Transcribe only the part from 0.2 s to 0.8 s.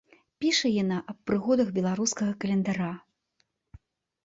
Піша